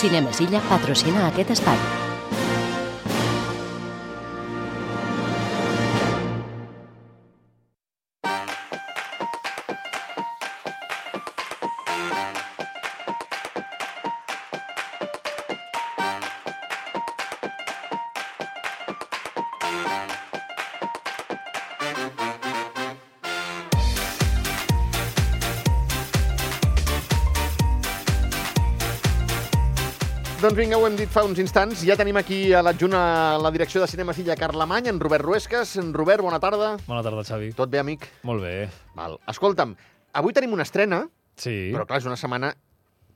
[0.00, 1.99] Cinemes Illa patrocina aquest espai.
[30.60, 31.80] Vinga, ho hem dit fa uns instants.
[31.88, 35.76] Ja tenim aquí a l'adjunt a la direcció de Cinema Silla Carlemany, en Robert Ruesques.
[35.80, 36.74] En Robert, bona tarda.
[36.86, 37.52] Bona tarda, Xavi.
[37.56, 38.04] Tot bé, amic?
[38.28, 38.68] Molt bé.
[38.96, 39.16] Val.
[39.30, 39.72] Escolta'm,
[40.20, 41.70] avui tenim una estrena, Sí.
[41.72, 42.52] però clar, és una setmana,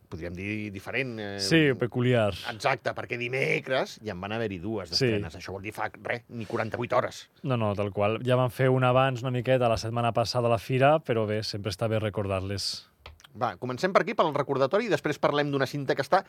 [0.09, 1.19] podríem dir, diferent.
[1.21, 2.33] Eh, Sí, peculiar.
[2.53, 5.07] Exacte, perquè dimecres ja en van haver-hi dues Sí.
[5.07, 5.35] d'estrenes.
[5.37, 7.29] Això vol dir fa, res, ni 48 hores.
[7.43, 8.21] No, no, tal qual.
[8.25, 11.43] Ja van fer un abans una miqueta la setmana passada a la fira, però bé,
[11.43, 12.89] sempre està bé recordar-les.
[13.35, 16.23] Va, comencem per aquí, pel recordatori, i després parlem d'una cinta que està...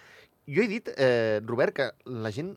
[0.50, 2.56] Jo he dit, eh, Robert, que la gent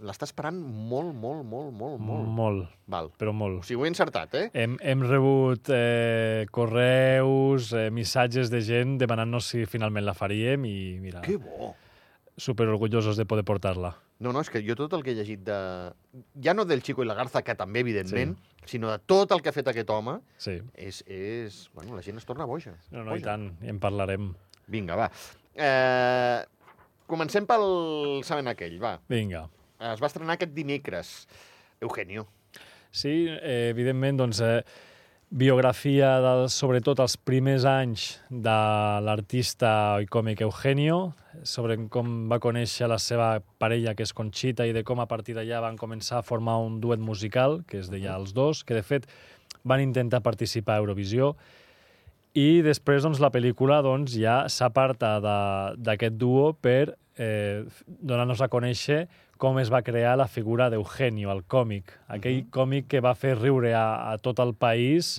[0.00, 2.28] l'està esperant molt, molt, molt, molt, molt.
[2.32, 3.10] Molt, Val.
[3.20, 3.64] però O molt.
[3.68, 4.46] sigui, ho he encertat, eh?
[4.54, 10.76] Hem, hem rebut eh, correus, eh, missatges de gent demanant-nos si finalment la faríem i,
[11.02, 11.74] mira, Que bo!
[12.40, 13.92] super orgullosos de poder portar-la.
[14.20, 15.56] No, no, és que jo tot el que he llegit de...
[16.44, 18.74] Ja no del Chico i la Garza, que també, evidentment, sí.
[18.74, 20.58] sinó de tot el que ha fet aquest home, Sí.
[20.76, 21.00] és...
[21.08, 21.62] és...
[21.72, 22.74] Bueno, la gent es torna boja.
[22.90, 23.30] No, no, i boja.
[23.30, 24.34] tant, i en parlarem.
[24.70, 25.08] Vinga, va.
[25.56, 26.44] Eh,
[27.10, 27.64] comencem pel
[28.28, 28.98] sabent aquell, va.
[29.08, 29.46] Vinga.
[29.80, 31.14] Es va estrenar aquest dimecres.
[31.80, 32.26] Eugenio.
[32.92, 34.60] Sí, eh, evidentment, doncs, eh,
[35.30, 38.56] biografia, del, sobretot els primers anys de
[39.06, 39.70] l'artista
[40.02, 41.12] i còmic Eugenio,
[41.46, 45.36] sobre com va conèixer la seva parella, que és Conchita, i de com a partir
[45.38, 48.82] d'allà van començar a formar un duet musical, que es deia Els Dos, que de
[48.82, 49.06] fet
[49.62, 51.36] van intentar participar a Eurovisió,
[52.34, 58.48] i després doncs, la pel·lícula doncs, ja s'aparta de- d'aquest duo per eh, donar-nos a
[58.48, 59.04] conèixer
[59.40, 61.94] com es va crear la figura d'Eugenio, el còmic.
[62.12, 65.16] Aquell còmic que va fer riure a, a tot el país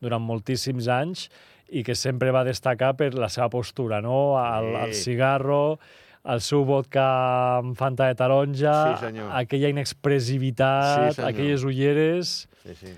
[0.00, 1.26] durant moltíssims anys
[1.74, 4.36] i que sempre va destacar per la seva postura, no?
[4.38, 5.02] El, el Sí.
[5.10, 5.80] cigarro,
[6.26, 7.02] el seu vodka
[7.58, 9.32] amb fanta de taronja, Sí, senyor.
[9.34, 11.30] aquella inexpressivitat, Sí, senyor.
[11.30, 12.48] aquelles ulleres...
[12.62, 12.94] Sí, sí.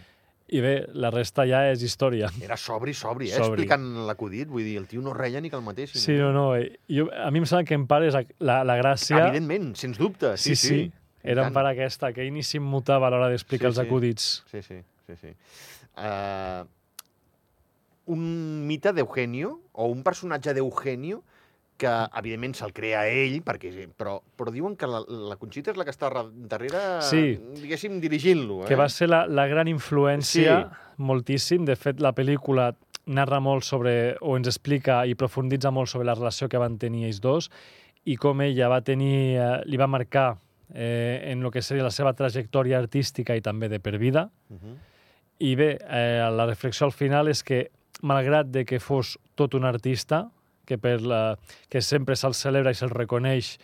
[0.49, 2.31] I bé, la resta ja és història.
[2.41, 3.35] Era sobri, sobri, eh?
[3.37, 3.65] Sobri.
[3.67, 4.49] Explicant l'acudit.
[4.49, 5.93] Vull dir, el tio no reia ni que el mateix.
[5.93, 6.47] Sí, no, no.
[6.57, 9.19] eh, Jo, a mi em sembla que en part és la, la gràcia...
[9.27, 10.33] Evidentment, sens dubte.
[10.41, 10.69] Sí, sí.
[10.69, 10.81] sí.
[10.89, 13.85] I Era en part aquesta, que ell ni s'immutava a l'hora d'explicar Sí, els sí.
[13.85, 14.29] acudits.
[14.51, 15.35] Sí, sí, sí, sí.
[15.99, 16.65] Uh,
[18.15, 21.21] un mite d'Eugenio, o un personatge d'Eugenio,
[21.79, 25.87] que, evidentment, se'l crea ell, perquè, però, però diuen que la, la Conxita és la
[25.87, 26.11] que està
[26.51, 27.39] darrere, Sí.
[27.61, 28.65] diguéssim, dirigint-lo.
[28.65, 28.69] Eh?
[28.69, 30.59] Que va ser la, la gran influència,
[30.99, 31.65] moltíssim.
[31.65, 32.73] De fet, la pel·lícula
[33.07, 37.07] narra molt sobre, o ens explica i profunditza molt sobre la relació que van tenir
[37.09, 37.49] ells dos
[38.05, 40.39] i com ella va tenir, eh, li va marcar
[40.75, 44.31] eh, en el que seria la seva trajectòria artística i també de per vida.
[44.51, 44.77] Uh -huh.
[45.39, 47.71] I bé, eh, la reflexió al final és que,
[48.03, 50.31] malgrat de que fos tot un artista,
[50.69, 51.23] que, per la,
[51.73, 53.55] que sempre se'l celebra i se'l reconeix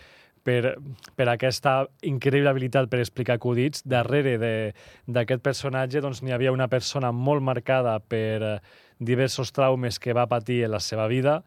[0.45, 0.75] per,
[1.17, 4.73] per aquesta increïble habilitat per explicar acudits, darrere de-
[5.07, 8.59] d'aquest personatge doncs, n'hi havia una persona molt marcada per eh,
[8.99, 11.39] diversos traumes que va patir en la seva vida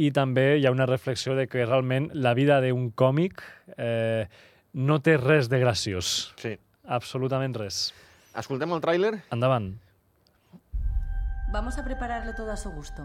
[0.00, 3.42] i també hi ha una reflexió de que realment la vida d'un còmic
[3.76, 4.24] eh,
[4.72, 6.32] no té res de graciós.
[6.40, 6.54] Sí.
[6.90, 7.90] Absolutament res.
[8.38, 9.12] Escoltem el tràiler?
[9.34, 9.74] Endavant.
[11.52, 13.04] Vamos a prepararle todo a su gusto.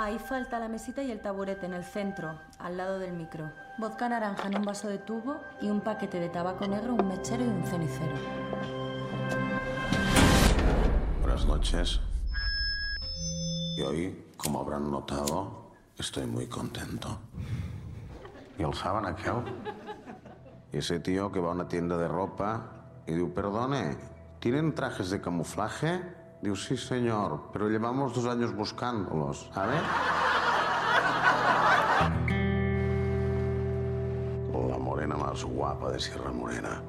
[0.00, 3.50] Ahí falta la mesita y el taburete en el centro, al lado del micro.
[3.78, 7.44] Vodka naranja en un vaso de tubo y un paquete de tabaco negro, un mechero
[7.44, 8.14] y un cenicero.
[11.20, 12.00] Buenas noches.
[13.76, 17.18] Y hoy, como habrán notado, estoy muy contento.
[18.56, 19.42] ¿Y el saben aquel?
[20.70, 22.70] Ese tío que va a una tienda de ropa
[23.04, 23.96] y dice, perdone,
[24.38, 26.17] ¿tienen trajes de camuflaje?
[26.40, 29.74] Digo, sí, señor, pero llevamos dos años buscándolos, ¿sabe?
[34.68, 36.80] La morena más guapa de Sierra Morena.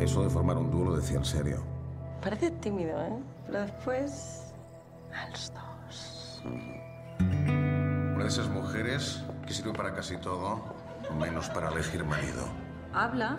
[0.00, 1.62] Eso de formar un dúo lo decía en serio.
[2.22, 3.18] Parece tímido, ¿eh?
[3.46, 4.54] Pero después...
[5.12, 6.42] A los dos.
[6.44, 10.60] Una de esas mujeres que sirve para casi todo,
[11.18, 12.44] menos para elegir marido.
[12.94, 13.38] Habla,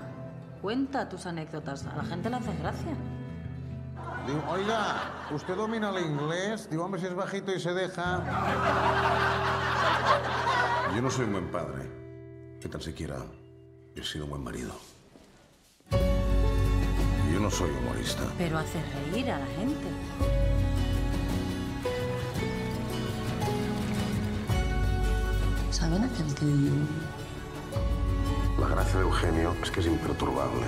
[0.61, 1.85] cuenta tus anécdotas.
[1.87, 2.93] A la gente le hace gracia.
[4.27, 6.69] Digo, oiga, ¿usted domina el inglés?
[6.69, 8.23] Digo, hombre, si es bajito y se deja.
[10.95, 11.89] Yo no soy un buen padre.
[12.59, 13.17] ¿Qué tan siquiera
[13.95, 14.73] he sido un buen marido?
[15.89, 18.23] Yo no soy humorista.
[18.37, 18.79] Pero hace
[19.11, 19.87] reír a la gente.
[25.71, 26.45] ¿Saben aquel que
[28.61, 30.67] La gracia de Eugenio es que es imperturbable.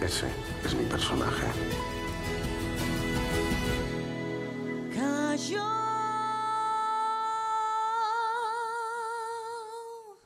[0.00, 0.28] Ese
[0.64, 1.46] es mi personaje.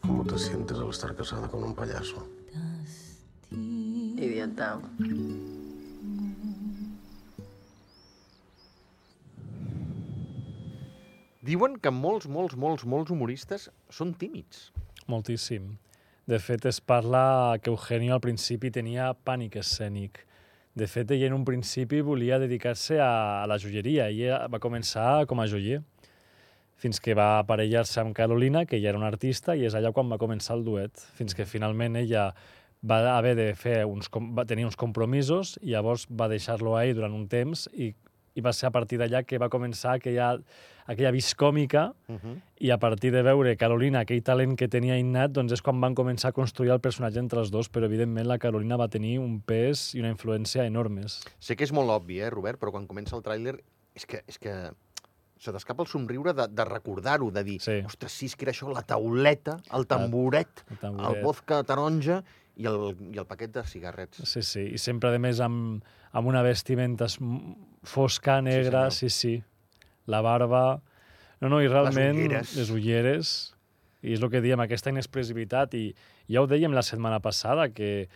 [0.01, 2.27] ¿Cómo te sientes al estar casada con un payaso?
[3.51, 4.81] Idiota.
[11.43, 14.71] Diuen que molts, molts, molts, molts humoristes són tímids.
[15.11, 15.73] Moltíssim.
[16.31, 20.23] De fet, es parla que Eugenio al principi tenia pànic escènic.
[20.75, 24.09] De fet, ell en un principi volia dedicar-se a, la joieria.
[24.09, 25.83] Ella va començar com a joier,
[26.81, 30.09] fins que va aparellar-se amb Carolina, que ella era una artista, i és allà quan
[30.09, 32.31] va començar el duet, fins que finalment ella
[32.83, 36.97] va haver de fer uns, va tenir uns compromisos i llavors va deixar-lo a ell
[36.97, 37.93] durant un temps i,
[38.35, 40.39] i va ser a partir d'allà que va començar aquella,
[40.87, 42.37] aquella vis còmica Uh -huh.
[42.61, 45.95] i a partir de veure Carolina aquell talent que tenia innat, doncs és quan van
[45.95, 49.41] començar a construir el personatge entre els dos, però evidentment la Carolina va tenir un
[49.41, 51.21] pes i una influència enormes.
[51.39, 53.61] Sé que és molt obvi, eh, Robert, però quan comença el tràiler
[53.95, 54.71] és que, és que
[55.39, 57.83] se t'escapa el somriure de, de recordar-ho, de dir, Sí.
[57.85, 61.17] ostres, sí, és que era això, la tauleta, el tamboret, El tamboret.
[61.17, 62.23] el vodka taronja
[62.57, 64.19] i el, i el paquet de cigarrets.
[64.29, 65.83] Sí, sí, i sempre, a més, amb,
[66.13, 67.19] amb una vestimenta es-
[67.83, 69.45] fosca, negra, sí, sí, sí.
[70.07, 70.81] La barba...
[71.41, 72.19] No, no, i realment...
[72.19, 72.57] ulleres.
[72.57, 73.31] Les ulleres.
[74.03, 75.75] I és el que diem, aquesta inexpressivitat.
[75.75, 75.89] I
[76.31, 78.09] ja ho dèiem la setmana passada, que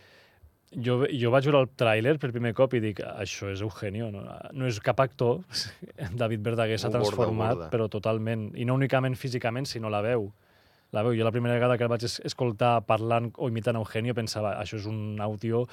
[0.71, 4.23] jo, jo vaig veure el tràiler per primer cop i dic, això és Eugenio, no,
[4.27, 5.41] no és cap actor.
[6.21, 7.69] David Verdaguer s'ha Ho borda, transformat, borda.
[7.73, 8.49] però totalment.
[8.55, 10.29] I no únicament físicament, sinó la veu.
[10.95, 11.11] La veu.
[11.17, 14.77] Jo la primera vegada que el vaig es- escoltar parlant o imitant Eugenio pensava, això
[14.79, 15.67] és un àudio,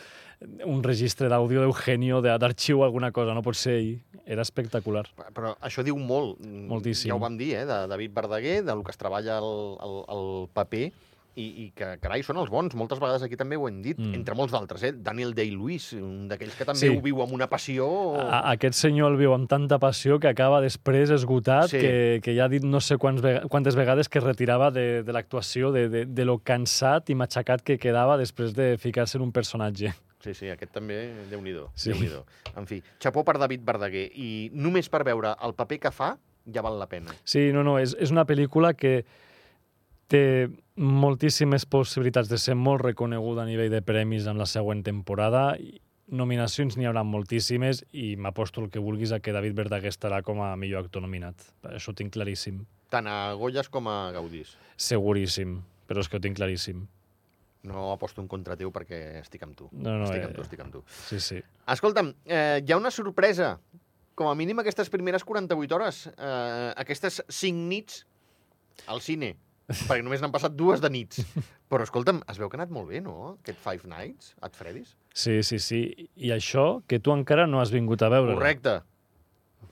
[0.67, 4.01] un registre d'àudio d'Eugenio, de- d'arxiu, alguna cosa, no pot ser ell.
[4.27, 5.05] Era espectacular.
[5.33, 6.41] Però això diu molt.
[6.41, 7.11] Moltíssim.
[7.11, 10.49] Ja ho vam dir, eh, de David Verdaguer, del que es treballa el, el, el
[10.53, 10.93] paper,
[11.37, 12.75] i, i que, carai, són els bons.
[12.79, 14.15] Moltes vegades aquí també ho hem dit, Mm.
[14.15, 14.93] entre molts d'altres, eh?
[14.93, 16.89] Daniel Day-Lewis, un d'aquells que també Sí.
[16.89, 17.89] ho viu amb una passió...
[18.21, 21.79] A, aquest senyor el viu amb tanta passió que acaba després esgotat, Sí.
[21.81, 25.13] que, que ja ha dit no sé quants quantes vegades que es retirava de, de
[25.13, 29.33] l'actuació, de, de, de lo cansat i matxacat que quedava després de ficar-se en un
[29.33, 29.95] personatge.
[30.25, 31.71] Sí, sí, aquest també, Déu-n'hi-do.
[31.75, 31.93] Sí.
[31.93, 32.23] Déu
[32.57, 34.07] en fi, xapó per David Verdaguer.
[34.15, 36.17] I només per veure el paper que fa,
[36.51, 37.13] ja val la pena.
[37.25, 39.05] Sí, no, no, és, és una pel·lícula que
[40.09, 45.55] té moltíssimes possibilitats de ser molt reconeguda a nivell de premis en la següent temporada.
[46.11, 50.43] Nominacions n'hi haurà moltíssimes i m'aposto el que vulguis a que David Verdaguer estarà com
[50.43, 51.47] a millor actor nominat.
[51.71, 52.65] Això ho tinc claríssim.
[52.93, 54.57] Tant a Goyes com a Gaudís.
[54.77, 56.85] Seguríssim, però és que ho tinc claríssim.
[57.65, 59.71] No aposto en contra teu perquè estic amb tu.
[59.73, 60.83] No, no, estic eh, amb tu, estic amb tu.
[61.07, 61.41] Sí, sí.
[61.73, 63.55] Escolta'm, eh, hi ha una sorpresa.
[64.15, 68.05] Com a mínim aquestes primeres 48 hores, eh, aquestes 5 nits
[68.87, 69.33] al cine,
[69.69, 71.23] perquè només n'han passat dues de nits.
[71.73, 73.37] Però, escolta'm, es veu que ha anat molt bé, no?
[73.43, 74.97] Aquest Five Nights, at Freddy's.
[75.15, 75.81] Sí, sí, sí.
[76.17, 78.35] I això que tu encara no has vingut a veure.
[78.37, 78.81] Correcte.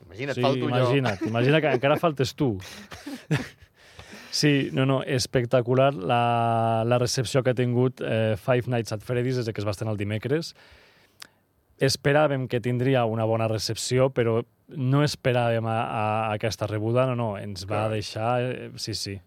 [0.07, 2.55] Imagina't, Sí, falto imagina't, imagina que encara faltes tu.
[4.33, 9.37] Sí, no, no, espectacular la, la recepció que ha tingut eh, Five Nights at Freddy's
[9.37, 10.55] des de que es va estrenar el dimecres.
[11.83, 14.39] Esperàvem que tindria una bona recepció, però
[14.73, 17.91] no esperàvem a, a, a aquesta rebuda, no, no, ens va Clar.
[17.93, 18.31] deixar...
[18.41, 19.19] Eh, sí, sí.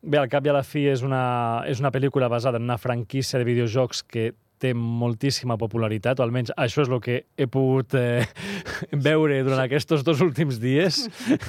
[0.00, 2.78] Bé, al cap i a la fi és una, és una pel·lícula basada en una
[2.80, 4.30] franquícia de videojocs que
[4.60, 8.24] té moltíssima popularitat, o almenys això és el que he pogut eh,
[9.08, 11.06] veure durant aquests dos últims dies,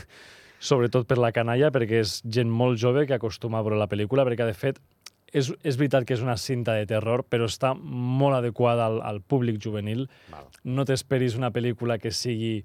[0.72, 4.28] sobretot per la canalla, perquè és gent molt jove que acostuma a veure la pel·lícula,
[4.28, 4.80] perquè, de fet,
[5.32, 9.22] és, és veritat que és una cinta de terror, però està molt adequada al, al
[9.24, 10.06] públic juvenil.
[10.32, 10.48] Val.
[10.68, 12.62] No t'esperis una pel·lícula que sigui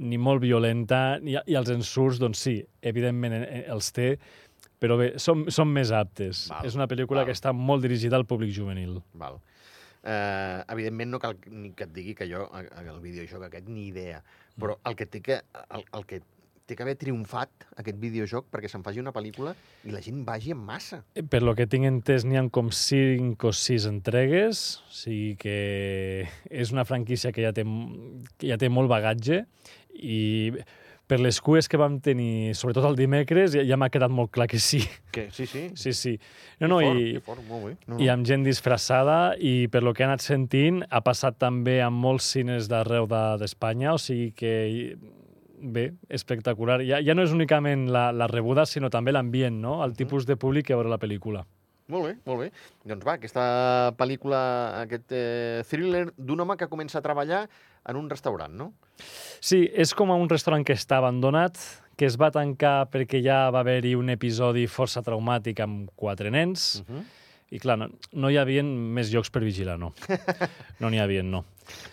[0.00, 4.12] ni molt violenta, i, i els ensurts, doncs sí, evidentment eh, els té,
[4.80, 6.46] però bé, són, són més aptes.
[6.50, 7.26] Val, És una pel·lícula val.
[7.30, 8.98] que està molt dirigida al públic juvenil.
[9.14, 9.38] Val.
[10.02, 13.88] Eh, evidentment no cal ni que et digui que jo, a- el videojoc aquest, ni
[13.90, 14.22] idea.
[14.58, 15.42] Però el que té que,
[15.76, 16.22] el, el que
[16.70, 17.50] té que haver triomfat
[17.82, 19.52] aquest videojoc perquè se'n faci una pel·lícula
[19.84, 21.00] i la gent vagi en massa.
[21.18, 25.34] Eh, Per lo que tinc entès, n'hi ha com 5 o 6 entregues, o sigui
[25.36, 27.64] que és una franquícia que ja té,
[28.38, 29.44] que ja té molt bagatge
[29.98, 30.52] i
[31.10, 34.46] per les cues que vam tenir, sobretot el dimecres, ja, ja m'ha quedat molt clar
[34.50, 34.78] que sí.
[35.10, 35.64] Que, sí, sí.
[35.82, 36.12] Sí, sí.
[36.62, 37.72] No, no, fort, i, fort, molt bé.
[37.90, 41.80] No, i amb gent disfressada i per lo que he anat sentint ha passat també
[41.82, 44.54] amb molts cines d'arreu de- d'Espanya, o sigui que
[45.60, 46.78] bé, espectacular.
[46.88, 49.80] Ja, ja no és únicament la, la rebuda, sinó també l'ambient, no?
[49.84, 51.42] El tipus de públic que veure la pel·lícula.
[51.90, 52.48] Molt bé, molt bé.
[52.86, 53.44] Doncs va, aquesta
[53.98, 54.40] pel·lícula,
[54.84, 57.44] aquest eh, thriller d'un home que comença a treballar
[57.90, 58.72] en un restaurant, no?
[59.40, 61.58] Sí, és com a un restaurant que està abandonat,
[61.98, 66.84] que es va tancar perquè ja va haver-hi un episodi força traumàtic amb quatre nens.
[66.86, 67.02] Uh -huh.
[67.50, 69.92] I clar, no, no hi havia més llocs per vigilar, no.
[70.80, 71.44] No n'hi havia, no.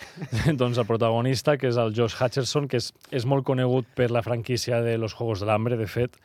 [0.61, 4.21] doncs el protagonista, que és el Josh Hutcherson, que és, és molt conegut per la
[4.21, 6.17] franquícia de Los Juegos de l'Hambre, de fet,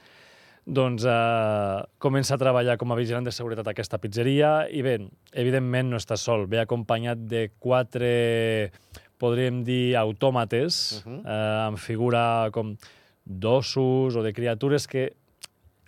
[0.67, 4.99] doncs eh, comença a treballar com a vigilant de seguretat a aquesta pizzeria i bé,
[5.33, 8.71] evidentment no està sol, ve acompanyat de quatre,
[9.19, 11.21] podríem dir, autòmates, uh -huh.
[11.27, 12.77] eh, amb figura com
[13.25, 15.13] d'ossos o de criatures que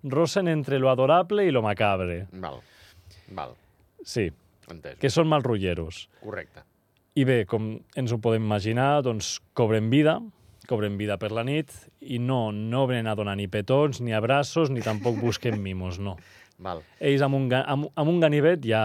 [0.02, 2.26] rossen entre lo adorable i lo macabre.
[2.32, 2.60] Val.
[3.28, 3.54] Val.
[4.04, 4.30] Sí,
[4.68, 4.98] Entès.
[4.98, 6.08] que són malrotlleros.
[6.20, 6.62] Correcte.
[7.14, 10.20] I bé, com ens ho podem imaginar, doncs cobren vida,
[10.68, 14.70] cobren vida per la nit i no, no venen a donar ni petons, ni abraços,
[14.70, 16.16] ni tampoc busquen mimos, no.
[16.64, 16.84] Val.
[17.02, 18.84] Ells amb un, amb, amb un ganivet ja,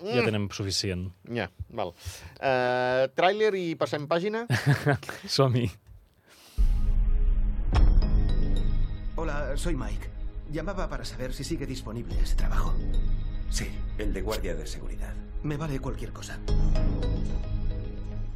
[0.00, 1.10] ja tenen suficient.
[1.28, 1.92] Ja, val.
[2.40, 4.46] Uh, tràiler i passem pàgina?
[5.36, 5.66] Som-hi.
[9.20, 10.08] Hola, soy Mike.
[10.50, 12.74] Llamaba para saber si sigue disponible ese trabajo.
[13.50, 13.68] Sí,
[13.98, 15.14] el de guardia de seguridad.
[15.42, 16.38] Me vale cualquier cosa.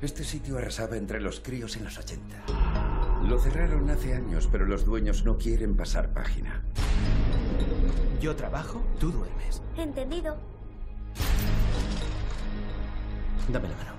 [0.03, 2.45] Este sitio arrasaba entre los críos en los 80.
[3.29, 6.63] Lo cerraron hace años, pero los dueños no quieren pasar página.
[8.21, 9.63] Yo trabajo, tú duermes.
[9.79, 10.37] Entendido.
[13.49, 13.95] Dame la mano.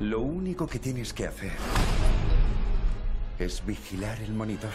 [0.00, 1.52] Lo único que tienes que hacer
[3.38, 4.70] es vigilar el monitor.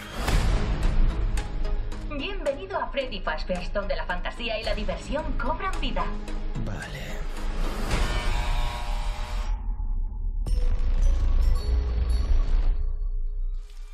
[2.78, 6.06] Bienvenido a Freddy Fazbear's, donde la fantasía y la diversión cobran vida.
[6.66, 7.18] Vale.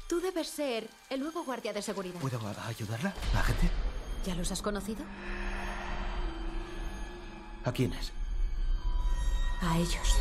[0.08, 2.20] Tú debes ser el nuevo guardia de seguridad.
[2.20, 3.14] ¿Puedo ayudarla?
[3.36, 3.70] ¿A gente?
[4.26, 5.04] ¿Ya los has conocido?
[7.64, 8.12] ¿A quiénes?
[9.62, 10.18] A ellos.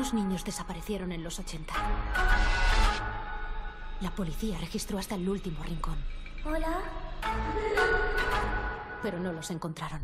[0.00, 1.74] Unos niños desaparecieron en los 80.
[4.00, 5.98] La policía registró hasta el último rincón.
[6.42, 6.78] Hola.
[9.02, 10.00] pero no los encontraron.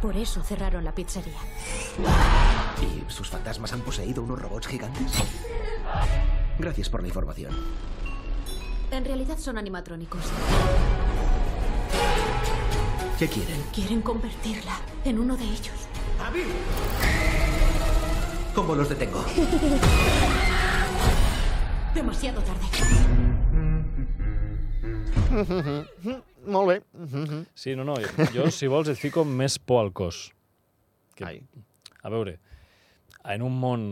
[0.00, 1.40] Por eso cerraron la pizzería.
[2.80, 5.14] ¿Y sus fantasmas han poseído unos robots gigantes?
[6.56, 7.52] Gracias por la información.
[8.92, 10.22] En realidad son animatrónicos.
[13.18, 13.60] ¿Qué quieren?
[13.74, 15.88] Quieren convertirla en uno de ellos.
[18.58, 19.24] ¿Cómo los detengo?
[21.94, 22.66] Demasiado tarde.
[26.44, 26.82] Molt bé.
[27.54, 27.94] Sí, no, no,
[28.34, 30.32] jo, si vols, et fico més por al cos.
[31.14, 31.36] Que, Ai.
[32.02, 32.40] a veure,
[33.30, 33.84] en un món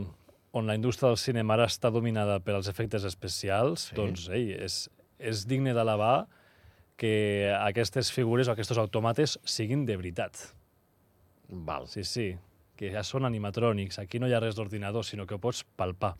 [0.50, 3.94] on la indústria del cinema ara està dominada per als efectes especials, Sí.
[3.94, 4.88] doncs, ei, és,
[5.22, 6.26] és digne d'alabar
[6.98, 10.42] que aquestes figures o aquests automates siguin de veritat.
[11.54, 11.86] Val.
[11.86, 12.32] Sí, sí,
[12.76, 13.98] que ja són animatrònics.
[14.02, 16.14] Aquí no hi ha res d'ordinador, sinó que ho pots palpar.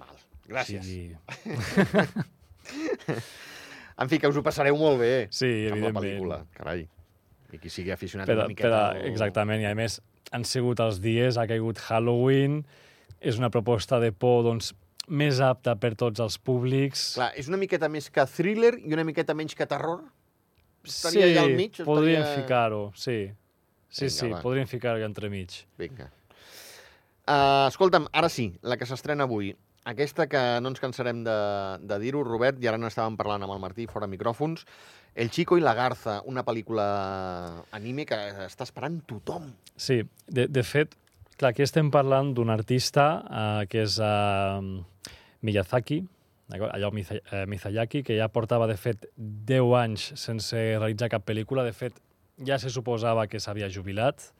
[0.00, 0.16] Val.
[0.50, 0.82] Gràcies.
[0.82, 1.14] Sí,
[4.00, 6.00] En fi, que us ho passareu molt bé sí amb la evidentment.
[6.00, 6.38] pel·lícula.
[6.56, 6.86] Carai.
[7.52, 8.78] I qui sigui aficionat Per, una per, miqueta...
[8.94, 9.98] al- exactament, i a més
[10.32, 12.62] han sigut els dies, ha caigut Halloween,
[13.20, 14.72] és una proposta de por doncs,
[15.10, 17.16] més apta per tots els públics.
[17.18, 20.04] Clar, és una miqueta més que thriller i una miqueta menys que terror?
[20.86, 21.82] Estaria allà al mig?
[21.84, 23.18] podríem Estaria- ficar-ho, sí.
[23.90, 24.40] Sí, Vinga, sí, va.
[24.40, 25.64] podríem ficar-ho entremig.
[25.78, 26.08] Vinga.
[27.26, 29.52] Uh, escolta'm, ara sí, la que s'estrena avui.
[29.90, 31.36] Aquesta que no ens cansarem de,
[31.88, 34.66] de dir-ho, Robert, i ara n'estàvem parlant amb el Martí fora micròfons,
[35.14, 36.84] El Chico i la Garza, una pel·lícula
[37.74, 39.48] anime que està esperant tothom.
[39.74, 40.94] Sí, de, de fet,
[41.36, 44.60] clar, aquí estem parlant d'un artista uh, que és uh,
[45.42, 46.02] Miyazaki,
[46.50, 51.64] allò Miza, Mizayaki, que ja portava, de fet, 10 anys sense realitzar cap pel·lícula.
[51.66, 51.96] De fet,
[52.46, 54.30] ja se suposava que s'havia jubilat.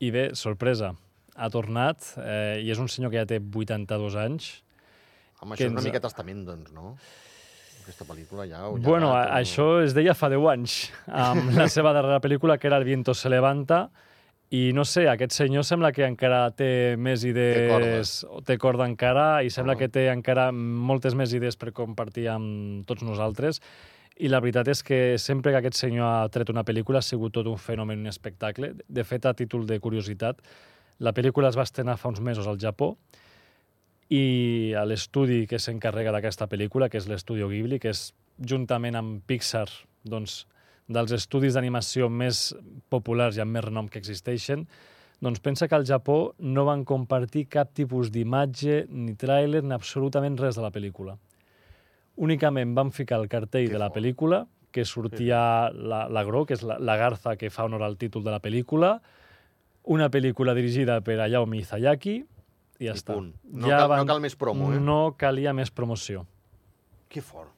[0.00, 0.94] I bé, sorpresa,
[1.36, 4.50] ha tornat eh, i és un senyor que ja té 82 anys.
[5.40, 6.94] Home, Que això és una ens- mica testament, doncs, no?
[7.82, 8.66] Aquesta pel·lícula ja...
[8.68, 10.74] ho Bueno, llegat, a, això es deia fa 10 anys,
[11.08, 13.86] amb la seva darrera pel·lícula, que era El viento se levanta,
[14.50, 18.24] i no sé, aquest senyor sembla que encara té més idees...
[18.28, 19.78] o té corda encara, i sembla Ah.
[19.78, 23.60] que té encara moltes més idees per compartir amb tots nosaltres.
[24.20, 27.32] I la veritat és que sempre que aquest senyor ha tret una pel·lícula ha sigut
[27.32, 28.74] tot un fenomen, un espectacle.
[28.86, 30.42] De fet, a títol de curiositat,
[31.00, 32.92] la pel·lícula es va estrenar fa uns mesos al Japó
[34.12, 39.24] i a l'estudi que s'encarrega d'aquesta pel·lícula, que és l'Estudio Ghibli, que és juntament amb
[39.24, 39.68] Pixar,
[40.04, 40.44] doncs,
[40.90, 42.50] dels estudis d'animació més
[42.90, 44.66] populars i amb més renom que existeixen,
[45.20, 50.38] Doncs pensa que al Japó no van compartir cap tipus d'imatge, ni tràiler, ni absolutament
[50.40, 51.18] res de la pel·lícula.
[52.20, 53.96] Únicament van ficar el cartell Que de la fort.
[53.98, 57.96] pel·lícula, que sortia la, la Gro, que és la, la garza que fa honor al
[57.98, 58.98] títol de la pel·lícula,
[59.90, 62.18] una pel·lícula dirigida per Hayao Miyazaki,
[62.80, 63.14] i ja I està.
[63.16, 63.32] punt.
[63.44, 64.78] No cal- no cal més promo, eh?
[64.80, 66.26] No calia més promoció.
[67.08, 67.50] Que fort.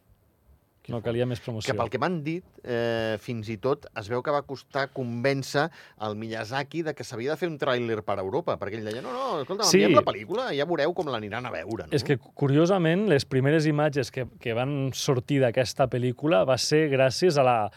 [0.92, 1.72] No calia més promoció.
[1.72, 5.66] Que pel que m'han dit, eh, fins i tot es veu que va costar convèncer
[6.04, 9.12] el Miyazaki de que s'havia de fer un tràiler per Europa, perquè ell deia, no,
[9.16, 9.78] no, escolta, Sí.
[9.80, 11.86] m'enviem la pel·lícula i ja veureu com l'aniran a veure.
[11.88, 11.92] No?
[11.96, 17.38] És que, curiosament, les primeres imatges que, que van sortir d'aquesta pel·lícula va ser gràcies
[17.38, 17.70] a la,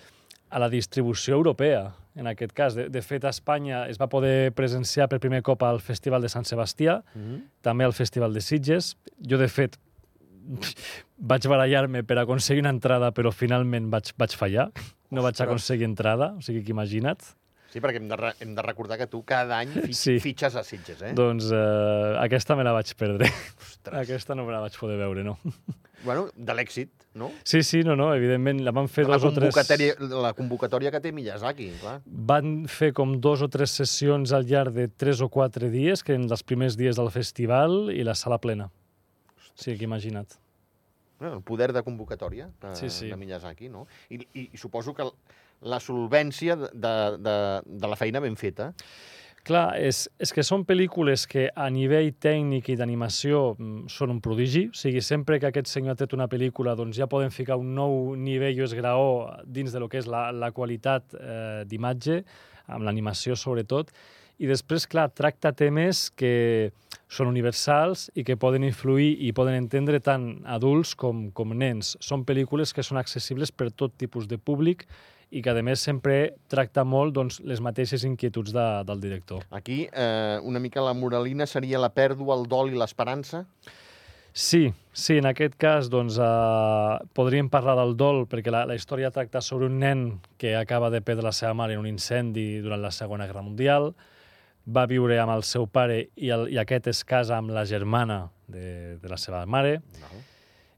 [0.50, 2.76] a la distribució europea, en aquest cas.
[2.76, 6.30] De, de fet, a Espanya es va poder presenciar per primer cop al Festival de
[6.32, 7.42] Sant Sebastià, Mhm.
[7.62, 8.98] també al Festival de Sitges.
[9.20, 9.76] Jo, de fet,
[11.32, 14.70] vaig barallar-me per aconseguir una entrada, però finalment vaig, vaig fallar.
[15.12, 15.48] No vaig Ostres.
[15.48, 17.22] aconseguir entrada, o sigui que imagina't.
[17.76, 20.14] Sí, perquè hem de, hem de recordar que tu cada any fi Sí.
[20.24, 21.10] fitxes a Sitges, eh?
[21.18, 23.28] Doncs eh, aquesta me la vaig perdre.
[23.60, 23.98] Ostres.
[24.06, 25.38] Aquesta no me la vaig poder veure, no.
[26.06, 27.32] Bueno, de l'èxit, no?
[27.44, 29.56] Sí, sí, no, no, evidentment, la van fer la, dos o tres...
[30.12, 31.98] la convocatòria que té Miyazaki, clar.
[32.06, 36.14] Van fer com dos o tres sessions al llarg de tres o quatre dies, que
[36.14, 38.70] eren els primers dies del festival, i la sala plena.
[39.56, 40.36] Sí, que imagina't.
[41.20, 43.08] Bueno, el poder de convocatòria de, Sí, sí.
[43.08, 43.88] de Miyazaki, no?
[44.10, 45.08] I, i, i suposo que
[45.64, 47.36] la solvència de, de, de,
[47.66, 48.74] de la feina ben feta.
[49.46, 54.20] Clar, és, és que són pel·lícules que a nivell tècnic i d'animació mm, són un
[54.26, 54.64] prodigi.
[54.74, 57.76] O sigui, sempre que aquest senyor ha tret una pel·lícula, doncs ja poden ficar un
[57.78, 59.08] nou nivell o esgraó
[59.46, 62.24] dins de lo que és la, la qualitat eh, d'imatge,
[62.74, 63.94] amb l'animació sobretot.
[64.40, 66.72] I després, clar, tracta temes que
[67.08, 71.96] són universals i que poden influir i poden entendre tant adults com, com nens.
[72.04, 74.84] Són pel·lícules que són accessibles per tot tipus de públic
[75.32, 79.46] i que, a més, sempre tracta molt doncs, les mateixes inquietuds de, del director.
[79.56, 83.46] Aquí, eh, una mica la moralina seria la pèrdua, el dol i l'esperança.
[84.36, 89.14] Sí, sí, en aquest cas doncs, eh, podríem parlar del dol, perquè la, la història
[89.16, 90.06] tracta sobre un nen
[90.38, 93.94] que acaba de perdre la seva mare en un incendi durant la Segona Guerra Mundial,
[94.66, 98.26] va viure amb el seu pare i, el, i aquest es casa amb la germana
[98.48, 99.80] de, de la seva mare.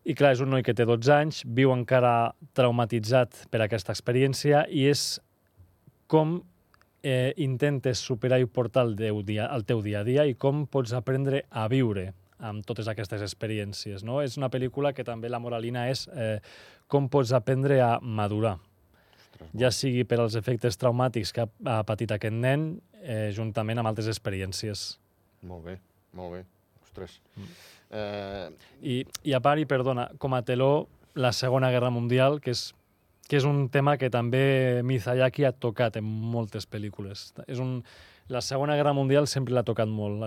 [0.07, 4.63] I clar, és un noi que té 12 anys, viu encara traumatitzat per aquesta experiència
[4.71, 5.17] i és
[6.07, 6.37] com
[7.03, 10.63] eh, intentes superar i portar el, teu dia, el teu dia a dia i com
[10.71, 14.05] pots aprendre a viure amb totes aquestes experiències.
[14.05, 14.21] No?
[14.23, 16.37] És una pel·lícula que també la moralina és eh,
[16.87, 18.57] com pots aprendre a madurar
[19.57, 22.67] ja sigui per als efectes traumàtics que ha, ha patit aquest nen,
[23.07, 24.97] eh, juntament amb altres experiències.
[25.47, 25.77] Molt bé,
[26.17, 26.41] molt bé.
[26.83, 27.19] Ostres.
[27.37, 27.53] Mm.
[27.97, 28.49] Eh,
[28.83, 28.97] I,
[29.31, 32.73] I a part, i perdona, com a teló, la Segona Guerra Mundial, que és,
[33.29, 37.31] que és un tema que també Miyazaki ha tocat en moltes pel·lícules.
[37.47, 37.79] És un,
[38.29, 40.21] la Segona Guerra Mundial sempre l'ha tocat molt,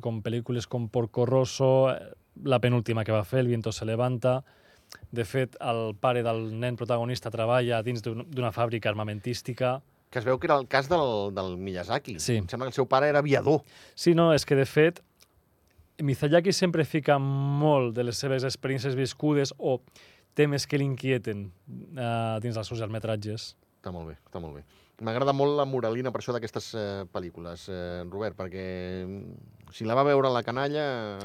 [0.00, 2.10] com pel·lícules com Porco Rosso, eh,
[2.48, 4.40] la penúltima que va fer, El viento se levanta...
[5.10, 9.78] De fet, el pare del nen protagonista treballa dins d'un- d'una fàbrica armamentística.
[10.12, 12.18] Que es veu que era el cas del, del Miyazaki.
[12.20, 12.36] Sí.
[12.42, 13.62] Em sembla que el seu pare era aviador.
[13.96, 15.00] Sí, no, és que de fet
[16.04, 19.80] Miyazaki sempre fica molt de les seves experiències viscudes o
[20.36, 23.52] temes que l'inquieten uh, dins dels seus llargmetratges.
[23.80, 24.64] Està molt bé, està molt bé.
[25.02, 28.66] M'agrada molt la moralina per això d'aquestes eh, pel·lícules, eh, Robert, perquè
[29.02, 30.84] mm, si la va veure la canalla,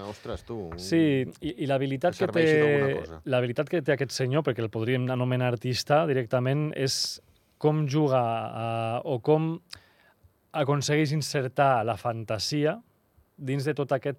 [0.10, 0.56] ostres, tu...
[0.82, 5.06] Sí, i, i l'habilitat Que que, té, l'habilitat que té aquest senyor, perquè el podríem
[5.14, 7.20] anomenar artista directament, és
[7.62, 9.56] com juga uh, o com
[10.58, 12.78] aconsegueix insertar la fantasia
[13.38, 14.18] dins de tot aquest,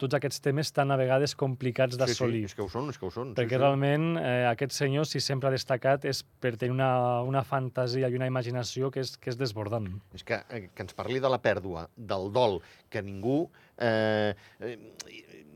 [0.00, 2.46] tots aquests temes tan a vegades complicats d'assolir.
[2.46, 3.34] Sí, sí, és que ho són, és que ho són.
[3.36, 3.60] Perquè sí, sí.
[3.60, 6.88] realment eh, aquest senyor, si sempre ha destacat, és per tenir una,
[7.28, 9.90] una fantasia i una imaginació que és, que és desbordant.
[10.16, 13.44] És que, eh, que ens parli de la pèrdua, del dol, que ningú...
[13.76, 14.32] Eh,
[14.64, 14.78] eh,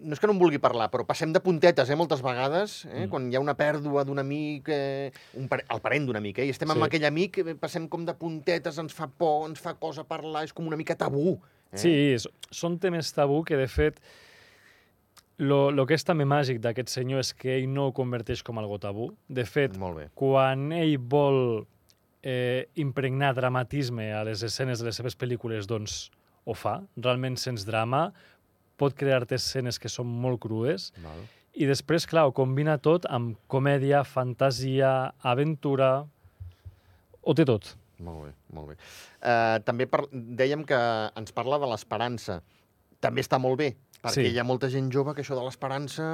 [0.02, 3.04] no és que no en vulgui parlar, però passem de puntetes, eh, moltes vegades, eh,
[3.04, 3.08] mm.
[3.12, 6.46] quan hi ha una pèrdua d'un amic, eh, un pare, el parent d'un amic, eh,
[6.48, 6.86] i estem amb Sí.
[6.86, 10.52] aquell amic, eh, passem com de puntetes, ens fa por, ens fa cosa parlar, és
[10.52, 11.40] com una mica tabú.
[11.72, 11.76] Eh?
[11.76, 12.16] Sí,
[12.50, 14.00] són temes tabú que, de fet,
[15.38, 18.58] lo, lo que és també màgic d'aquest senyor és que ell no ho converteix com
[18.58, 19.12] algo tabú.
[19.28, 20.08] De fet, Molt bé.
[20.14, 21.66] quan ell vol
[22.22, 26.10] eh, impregnar dramatisme a les escenes de les seves pel·lícules, doncs
[26.44, 26.80] ho fa.
[26.96, 28.08] Realment sents drama,
[28.78, 31.18] pot crear-te escenes que són molt crues, Val.
[31.58, 36.06] i després, clar, ho combina tot amb comèdia, fantasia, aventura...
[37.28, 37.74] Ho té tot.
[38.00, 38.76] Molt bé, molt bé.
[39.18, 40.78] Uh, també par dèiem que
[41.18, 42.38] ens parla de l'esperança.
[43.02, 44.30] També està molt bé, perquè Sí.
[44.32, 46.06] hi ha molta gent jove que això de l'esperança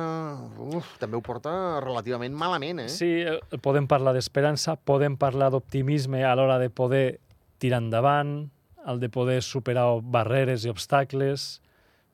[0.99, 1.53] també ho porta
[1.85, 2.89] relativament malament, eh?
[2.89, 7.21] Sí, eh, podem parlar d'esperança, podem parlar d'optimisme a l'hora de poder
[7.61, 8.49] tirar endavant,
[8.89, 11.61] el de poder superar barreres i obstacles.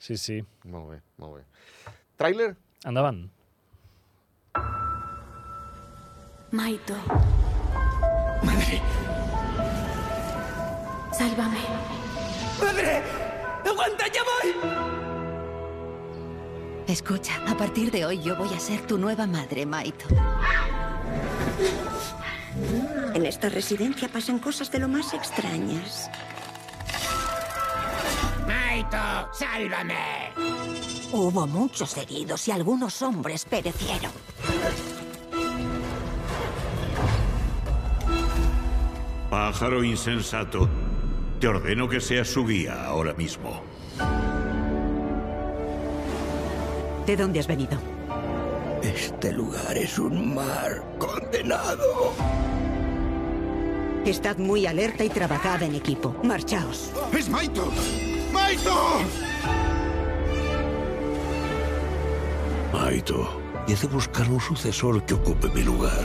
[0.00, 0.40] Sí, sí.
[0.64, 1.42] Molt bé, molt bé.
[2.20, 2.54] Tràiler?
[2.88, 3.26] Endavant.
[6.50, 6.96] Maito,
[8.42, 8.80] Madre,
[11.12, 11.60] sálvame.
[12.60, 13.02] madre,
[13.64, 14.48] aguanta, ya voy.
[16.88, 20.06] Escucha, a partir de hoy yo voy a ser tu nueva madre, Maito.
[23.14, 26.10] En esta residencia pasan cosas de lo más extrañas.
[29.32, 30.32] Sálvame.
[31.12, 34.12] Hubo muchos heridos y algunos hombres perecieron.
[39.28, 40.68] Pájaro insensato,
[41.38, 43.62] te ordeno que seas su guía ahora mismo.
[47.06, 47.78] ¿De dónde has venido?
[48.82, 52.12] Este lugar es un mar condenado.
[54.04, 56.16] Estad muy alerta y trabajad en equipo.
[56.24, 56.90] Marchaos.
[57.12, 57.70] ¡Es Maito!
[58.32, 59.00] ¡Maito!
[62.72, 66.04] Maito, y he de buscar un sucesor que ocupe mi lugar.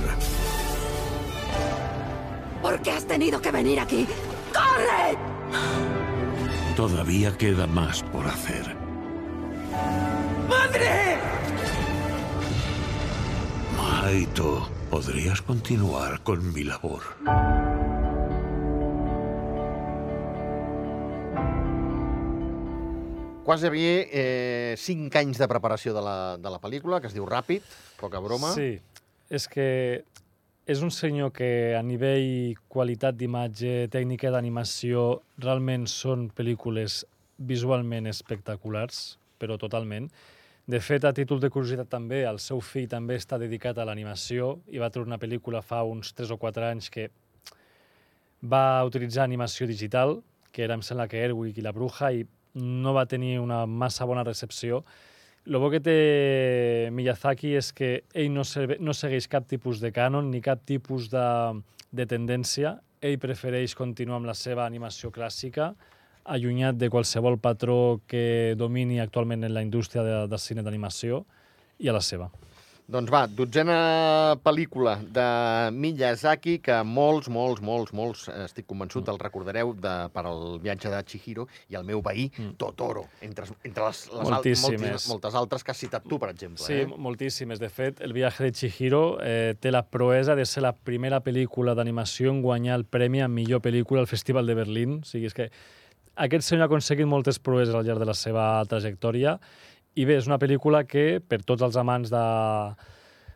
[2.61, 4.07] ¿Por qué has tenido que venir aquí?
[4.53, 5.17] ¡Corre!
[6.75, 8.75] Todavía queda más por hacer.
[10.49, 11.17] ¡Madre!
[13.77, 17.01] Maito, podrías continuar con mi labor.
[23.55, 27.23] Quasi bé eh, cinc anys de preparació de la, de la pel·lícula, que es diu
[27.23, 27.63] Ràpid,
[27.95, 28.49] poca broma.
[28.51, 28.81] Sí,
[29.31, 29.67] és que
[30.67, 35.05] és un senyor que a nivell qualitat d'imatge, tècnica d'animació,
[35.39, 37.05] realment són pel·lícules
[37.39, 40.11] visualment espectaculars, però totalment.
[40.67, 44.57] De fet, a títol de curiositat també, el seu fill també està dedicat a l'animació
[44.67, 47.07] i va treure una pel·lícula fa uns 3 o 4 anys que
[48.43, 50.19] va utilitzar animació digital,
[50.51, 54.05] que era, em sembla que Erwick i la Bruja, i no va tenir una massa
[54.05, 54.83] bona recepció.
[55.45, 59.91] El bo que té Miyazaki és que ell no, se, no segueix cap tipus de
[59.93, 61.27] cànon ni cap tipus de,
[61.93, 62.79] de tendència.
[63.05, 65.75] Ell prefereix continuar amb la seva animació clàssica,
[66.25, 71.25] allunyat de qualsevol patró que domini actualment en la indústria de, cine d'animació
[71.77, 72.31] i a la seva.
[72.85, 73.75] Doncs va, dotzena
[74.45, 75.23] pel·lícula de
[75.73, 80.91] Miyazaki que molts, molts, molts, molts, eh, estic convençut, el recordareu de, per al viatge
[80.93, 82.27] de Chihiro i el meu veí,
[82.61, 84.81] Totoro, entre, entre les, les al- Moltíssimes.
[84.85, 86.61] moltes, moltes altres que has citat tu, per exemple.
[86.61, 86.85] Sí, eh?
[86.85, 87.57] moltíssimes.
[87.59, 91.73] De fet, El viatge de Chihiro eh, té la proesa de ser la primera pel·lícula
[91.73, 94.99] d'animació en guanyar el premi a millor pel·lícula al Festival de Berlín.
[95.01, 95.49] O sigui, és que
[96.21, 99.39] aquest senyor ha aconseguit moltes proeses al llarg de la seva trajectòria
[99.95, 102.23] i bé, és una pel·lícula que, per tots els amants de,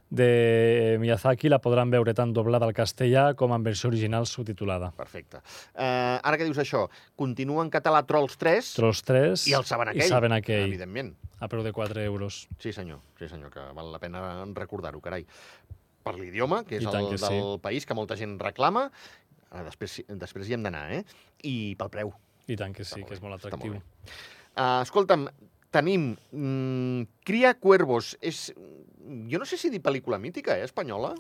[0.10, 4.92] de Miyazaki, la podran veure tant doblada al castellà com en versió original subtitulada.
[4.98, 5.40] Perfecte.
[5.74, 6.88] Eh, ara que dius això,
[7.20, 10.06] continua en català Trolls 3 Trolls 3 i el saben aquell.
[10.08, 10.68] i saben aquell.
[10.68, 11.14] Evidentment.
[11.40, 12.48] A preu de 4 euros.
[12.60, 14.24] Sí, senyor, sí, senyor, que val la pena
[14.58, 15.24] recordar-ho, carai.
[16.04, 17.40] Per l'idioma, que és el que del sí.
[17.62, 18.90] país que molta gent reclama,
[19.52, 21.06] ara després, després hi hem d'anar, eh?
[21.48, 22.12] I pel preu.
[22.50, 23.78] I tant que sí, que és molt atractiu.
[24.60, 25.28] Uh, escolta'm,
[25.72, 28.16] tenim mm, Cria Cuervos.
[28.22, 28.50] És,
[29.30, 31.14] jo no sé si dir pel·lícula mítica, eh, espanyola.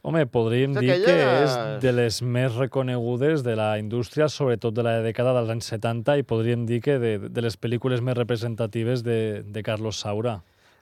[0.00, 1.14] Home, podríem És dir que
[1.44, 6.16] és de les més reconegudes de la indústria, sobretot de la dècada dels anys 70,
[6.22, 10.38] i podríem dir que de, de les pel·lícules més representatives de, de Carlos Saura.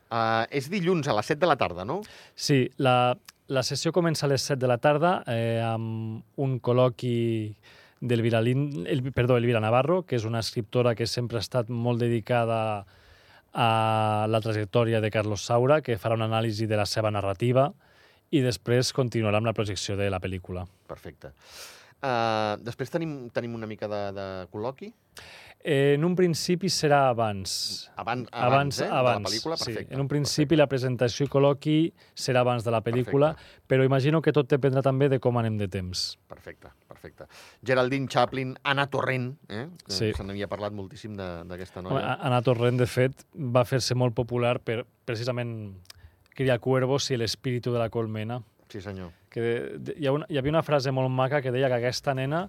[0.08, 1.98] Uh, és dilluns a les 7 de la tarda, no?
[2.38, 3.16] Sí, la,
[3.50, 7.18] la sessió comença a les 7 de la tarda eh, amb un col·loqui
[8.00, 12.00] d'Elvira Lin, el, perdó, Elvira Navarro, que és una escriptora que sempre ha estat molt
[12.00, 12.86] dedicada
[13.52, 17.72] a la trajectòria de Carlos Saura, que farà una anàlisi de la seva narrativa
[18.30, 20.66] i després continuarà amb la projecció de la pel·lícula.
[20.86, 21.32] Perfecte.
[21.98, 24.92] Uh, després tenim, tenim una mica de, de col·loqui.
[25.58, 27.88] Eh, en un principi serà abans.
[27.98, 29.56] Abans- abans, eh, de la abans, pel·lícula?
[29.58, 29.72] sí.
[29.72, 31.78] Perfecte, En un principi la presentació i col·loqui
[32.14, 33.32] serà abans de la pel·lícula,
[33.66, 36.12] però imagino que tot dependrà també de com anem de temps.
[36.28, 37.26] Perfecte, perfecte.
[37.64, 39.68] Geraldine Chaplin, Anna Torrent, eh?
[39.86, 40.12] que Sí.
[40.16, 42.12] Se n'havia parlat moltíssim de- d'aquesta Home, noia.
[42.14, 45.74] A- Anna Torrent, de fet, va fer-se molt popular per precisament
[46.34, 48.42] criar cuervos i l'espíritu de la colmena.
[48.68, 49.12] Sí, senyor.
[49.30, 51.74] Que de, de, hi, ha una, hi havia una frase molt maca que deia que
[51.80, 52.48] aquesta nena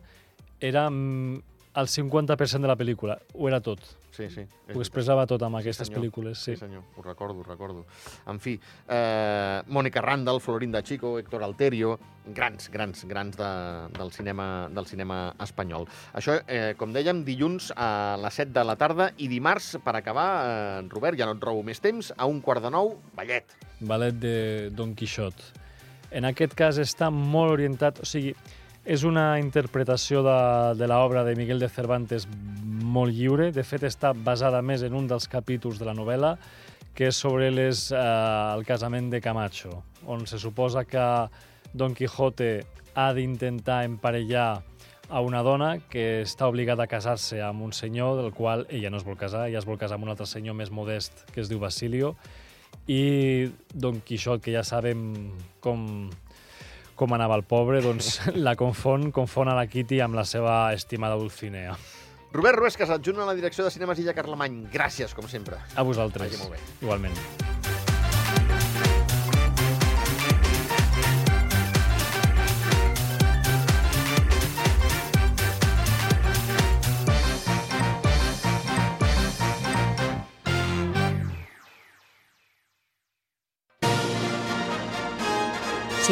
[0.59, 1.41] era mm,
[1.81, 3.17] el 50% de la pel·lícula.
[3.33, 3.81] Ho era tot.
[4.11, 4.43] Sí, sí.
[4.73, 6.01] Ho expressava tot amb aquestes senyor.
[6.01, 6.41] pel·lícules.
[6.41, 6.55] Sí.
[6.55, 7.85] Sí, senyor, ho recordo, ho recordo.
[8.27, 13.49] En fi, eh, Mònica Randall, Florinda Chico, Héctor Alterio, grans, grans, grans de,
[13.97, 15.87] del, cinema, del cinema espanyol.
[16.13, 20.27] Això, eh, com dèiem, dilluns a les 7 de la tarda i dimarts, per acabar,
[20.43, 23.45] eh, Robert, ja no et robo més temps, a un quart de nou, ballet.
[23.79, 25.33] ballet de Don Quixot.
[26.11, 28.01] En aquest cas està molt orientat...
[28.01, 28.33] O sigui,
[28.89, 30.39] És una interpretació de,
[30.73, 32.23] de l'obra de Miguel de Cervantes
[32.89, 33.51] molt lliure.
[33.53, 36.31] De fet, està basada més en un dels capítols de la novel·la,
[36.97, 37.99] que és sobre les, eh,
[38.55, 39.75] el casament de Camacho,
[40.09, 41.03] on se suposa que
[41.71, 42.49] Don Quijote
[42.97, 44.63] ha d'intentar emparellar
[45.09, 48.97] a una dona que està obligada a casar-se amb un senyor del qual ella no
[48.97, 51.49] es vol casar, ella es vol casar amb un altre senyor més modest que es
[51.49, 52.15] diu Basilio,
[52.89, 55.05] i Don Quixot, que ja sabem
[55.61, 56.09] com,
[56.99, 61.19] com anava el pobre, doncs la confon, confon a la Kitty amb la seva estimada
[61.19, 61.77] Dulcinea.
[62.35, 64.67] Robert Ruescas, adjunt a la direcció de Cinemes Illa Carlemany.
[64.73, 65.57] Gràcies, com sempre.
[65.73, 66.29] A vosaltres.
[66.29, 66.61] Vagi molt bé.
[66.83, 67.58] Igualment.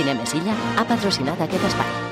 [0.07, 2.06] Cine Mesilla ha patrocinat aquest espai.